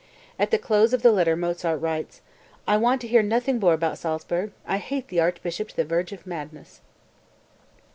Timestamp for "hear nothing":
3.07-3.59